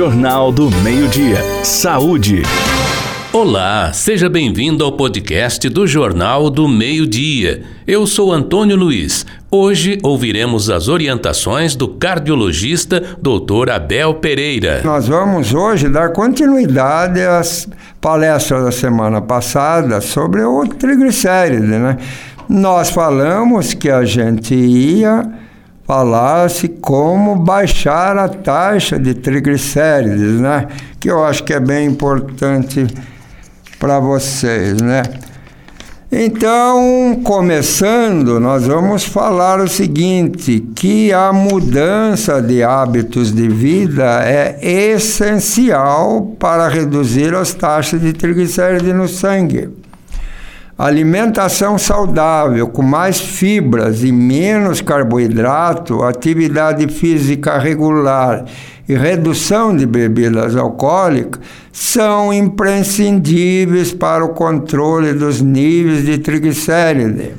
[0.00, 1.44] Jornal do Meio-Dia.
[1.62, 2.42] Saúde.
[3.34, 7.64] Olá, seja bem-vindo ao podcast do Jornal do Meio-Dia.
[7.86, 9.26] Eu sou Antônio Luiz.
[9.50, 13.68] Hoje ouviremos as orientações do cardiologista Dr.
[13.70, 14.80] Abel Pereira.
[14.82, 17.68] Nós vamos hoje dar continuidade às
[18.00, 21.98] palestras da semana passada sobre o triglicéride, né?
[22.48, 25.30] Nós falamos que a gente ia
[25.90, 30.68] falasse como baixar a taxa de triglicérides, né?
[31.00, 32.86] Que eu acho que é bem importante
[33.76, 35.02] para vocês, né?
[36.12, 44.58] Então, começando, nós vamos falar o seguinte, que a mudança de hábitos de vida é
[44.62, 49.68] essencial para reduzir as taxas de triglicérides no sangue.
[50.80, 58.46] Alimentação saudável, com mais fibras e menos carboidrato, atividade física regular
[58.88, 61.38] e redução de bebidas alcoólicas
[61.70, 67.34] são imprescindíveis para o controle dos níveis de triglicérides.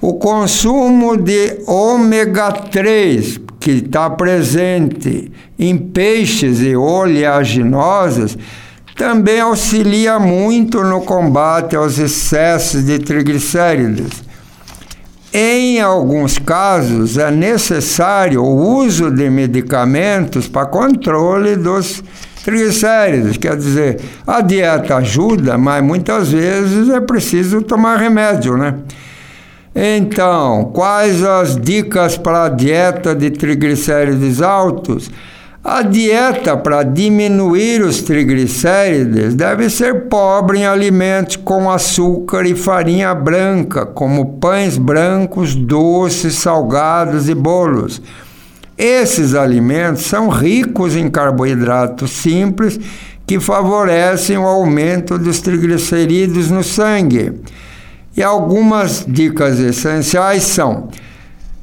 [0.00, 8.38] O consumo de ômega 3, que está presente em peixes e oleaginosas,
[8.98, 14.24] também auxilia muito no combate aos excessos de triglicéridos.
[15.32, 22.02] Em alguns casos, é necessário o uso de medicamentos para controle dos
[22.44, 23.36] triglicéridos.
[23.36, 28.74] Quer dizer, a dieta ajuda, mas muitas vezes é preciso tomar remédio, né?
[29.76, 35.08] Então, quais as dicas para a dieta de triglicéridos altos?
[35.70, 43.14] A dieta para diminuir os triglicérides deve ser pobre em alimentos com açúcar e farinha
[43.14, 48.00] branca, como pães brancos, doces, salgados e bolos.
[48.78, 52.80] Esses alimentos são ricos em carboidratos simples
[53.26, 57.42] que favorecem o aumento dos triglicerídeos no sangue.
[58.16, 60.88] E algumas dicas essenciais são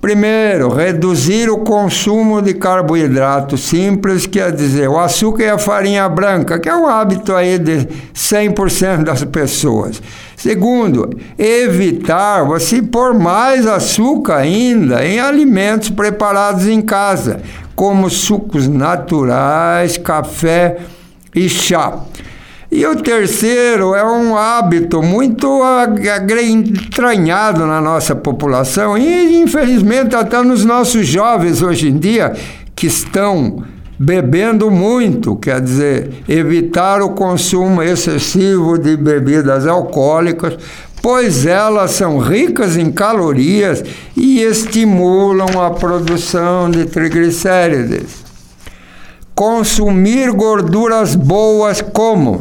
[0.00, 6.58] Primeiro, reduzir o consumo de carboidrato simples, quer dizer, o açúcar e a farinha branca,
[6.58, 10.00] que é um hábito aí de 100% das pessoas.
[10.34, 17.42] Segundo, evitar você pôr mais açúcar ainda em alimentos preparados em casa,
[17.76, 20.78] como sucos naturais, café
[21.34, 22.00] e chá.
[22.72, 25.60] E o terceiro é um hábito muito
[26.40, 32.32] entranhado na nossa população e, infelizmente, até nos nossos jovens hoje em dia,
[32.76, 33.64] que estão
[33.98, 40.56] bebendo muito, quer dizer, evitar o consumo excessivo de bebidas alcoólicas,
[41.02, 43.82] pois elas são ricas em calorias
[44.16, 48.24] e estimulam a produção de triglicérides.
[49.34, 52.40] Consumir gorduras boas como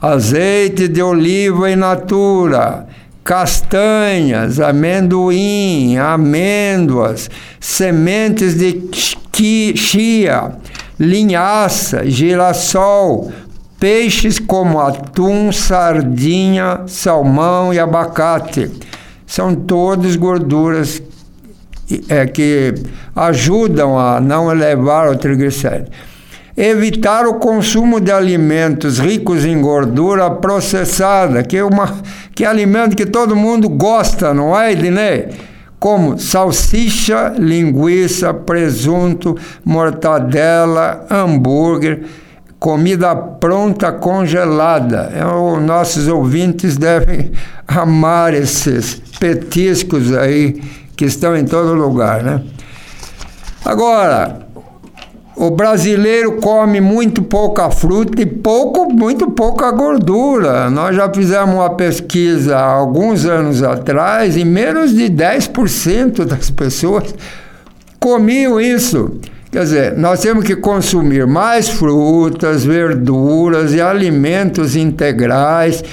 [0.00, 2.86] azeite de oliva in natura,
[3.24, 8.88] castanhas, amendoim, amêndoas, sementes de
[9.74, 10.52] chia,
[10.98, 13.32] linhaça, girassol,
[13.80, 18.70] peixes como atum, sardinha, salmão e abacate.
[19.26, 21.02] São todas gorduras
[22.08, 22.74] é, que
[23.14, 25.90] ajudam a não elevar o triglicérido
[26.56, 31.98] evitar o consumo de alimentos ricos em gordura processada, que é, uma,
[32.34, 35.28] que é alimento que todo mundo gosta, não é, Ednei?
[35.78, 42.04] Como salsicha, linguiça, presunto, mortadela, hambúrguer,
[42.58, 45.12] comida pronta congelada.
[45.14, 47.32] É, os nossos ouvintes devem
[47.68, 50.62] amar esses petiscos aí
[50.96, 52.42] que estão em todo lugar, né?
[53.62, 54.45] Agora,
[55.36, 60.70] o brasileiro come muito pouca fruta e pouco, muito pouca gordura.
[60.70, 67.14] Nós já fizemos uma pesquisa há alguns anos atrás e menos de 10% das pessoas
[68.00, 69.20] comiam isso.
[69.52, 75.84] Quer dizer, nós temos que consumir mais frutas, verduras e alimentos integrais,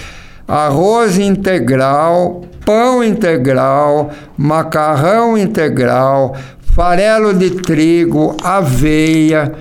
[0.47, 6.35] arroz integral, pão integral, macarrão integral,
[6.73, 9.53] farelo de trigo, aveia,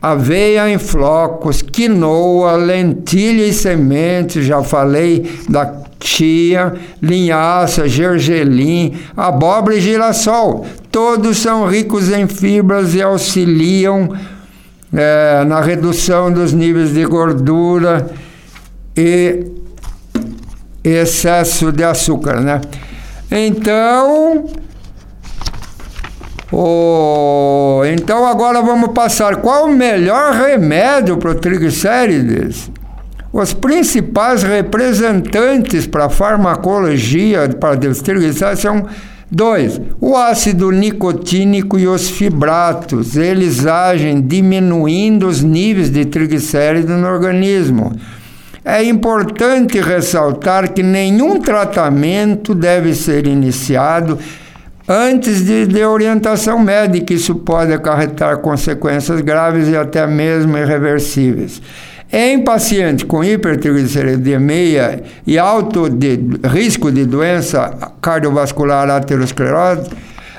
[0.00, 9.80] aveia em flocos, quinoa, lentilha e sementes, já falei da chia, linhaça, gergelim, abóbora e
[9.80, 10.64] girassol.
[10.90, 14.08] Todos são ricos em fibras e auxiliam
[14.92, 18.10] é, na redução dos níveis de gordura
[18.96, 19.44] e
[20.82, 22.60] excesso de açúcar, né?
[23.30, 24.46] Então,
[26.52, 32.70] Oh, então agora vamos passar qual o melhor remédio para o triglicérides?
[33.32, 38.84] Os principais representantes para a farmacologia para os triglicérides são
[39.30, 43.16] dois: o ácido nicotínico e os fibratos.
[43.16, 47.92] Eles agem diminuindo os níveis de triglicéridos no organismo.
[48.64, 54.18] É importante ressaltar que nenhum tratamento deve ser iniciado
[54.92, 57.14] antes de, de, orientação médica.
[57.14, 61.62] Isso pode acarretar consequências graves e até mesmo irreversíveis.
[62.12, 66.18] Em pacientes com hipertrigliceridemia e alto de,
[66.52, 67.70] risco de doença
[68.02, 69.88] cardiovascular aterosclerose,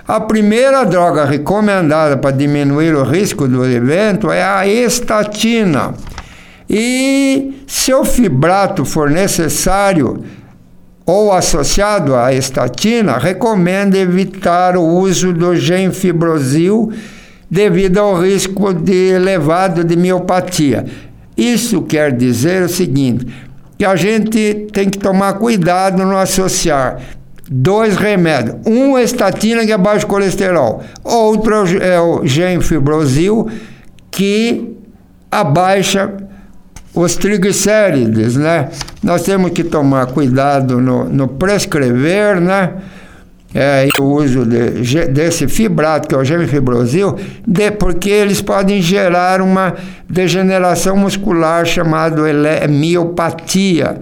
[0.05, 5.93] a primeira droga recomendada para diminuir o risco do evento é a estatina.
[6.69, 10.21] E se o fibrato for necessário,
[11.11, 16.89] ou associado à estatina, recomenda evitar o uso do genfibrosil
[17.49, 20.85] devido ao risco de elevado de miopatia.
[21.35, 23.27] Isso quer dizer o seguinte,
[23.77, 27.01] que a gente tem que tomar cuidado no associar
[27.51, 28.55] dois remédios.
[28.65, 30.81] Um é estatina, que é baixo colesterol.
[31.03, 33.49] Outro é o genfibrosil,
[34.09, 34.77] que
[35.29, 36.09] abaixa
[36.93, 38.69] os triglicérides, né?
[39.01, 42.73] Nós temos que tomar cuidado no, no prescrever, né?
[43.53, 49.41] É, o uso de, desse fibrato, que é o gemifibrosil, de, porque eles podem gerar
[49.41, 49.73] uma
[50.09, 52.21] degeneração muscular chamada
[52.69, 53.99] miopatia.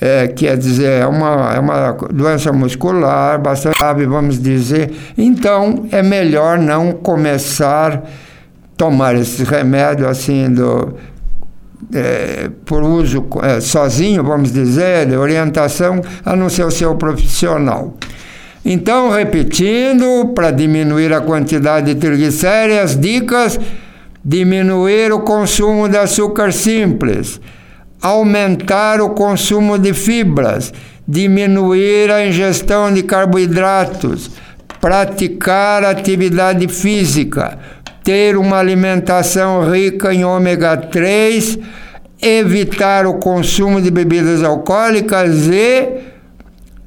[0.00, 4.90] É, quer dizer, é uma, é uma doença muscular bastante grave, vamos dizer.
[5.16, 8.02] Então, é melhor não começar a
[8.78, 10.94] tomar esse remédio assim do,
[11.92, 17.96] é, por uso é, sozinho, vamos dizer, de orientação, a não ser o seu profissional.
[18.64, 23.58] Então, repetindo, para diminuir a quantidade de triglicéridos, dicas:
[24.24, 27.40] diminuir o consumo de açúcar simples,
[28.02, 30.72] aumentar o consumo de fibras,
[31.08, 34.30] diminuir a ingestão de carboidratos,
[34.80, 37.58] praticar atividade física
[38.10, 41.56] ter uma alimentação rica em ômega 3,
[42.20, 46.00] evitar o consumo de bebidas alcoólicas e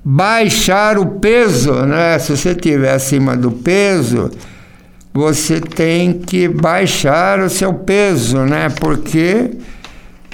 [0.04, 2.20] baixar o peso, né?
[2.20, 4.32] Se você estiver acima do peso,
[5.14, 8.68] você tem que baixar o seu peso, né?
[8.82, 9.52] Porque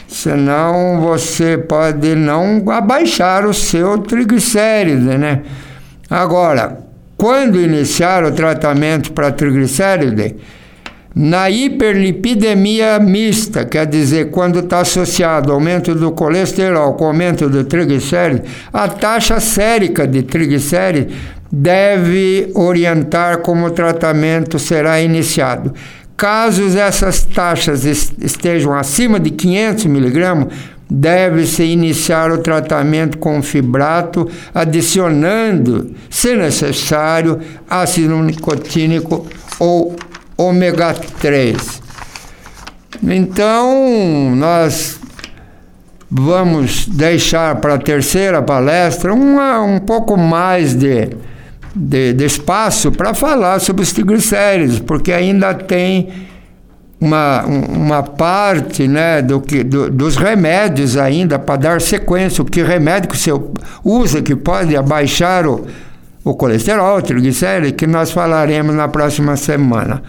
[0.08, 5.44] senão você pode não abaixar o seu triglicéride, né?
[6.10, 6.80] Agora,
[7.16, 10.36] quando iniciar o tratamento para triglicéride,
[11.16, 18.50] na hiperlipidemia mista, quer dizer, quando está associado aumento do colesterol com aumento do triglicérides,
[18.72, 21.16] a taxa sérica de triglicérides
[21.52, 25.74] deve orientar como o tratamento será iniciado.
[26.16, 30.48] Caso essas taxas estejam acima de 500 miligramas,
[30.90, 37.40] deve-se iniciar o tratamento com fibrato, adicionando, se necessário,
[37.70, 39.26] ácido nicotínico
[39.60, 39.96] ou
[40.40, 41.82] ômega 3.
[43.04, 44.98] Então, nós
[46.10, 51.10] vamos deixar para a terceira palestra uma, um pouco mais de,
[51.76, 56.08] de, de espaço para falar sobre os triglicéridos, porque ainda tem
[57.02, 62.64] uma, uma parte né, do que, do, dos remédios ainda para dar sequência, o que
[62.64, 63.32] remédio que você
[63.84, 65.68] usa que pode abaixar o,
[66.24, 70.02] o colesterol, o triglicérides, que nós falaremos na próxima semana.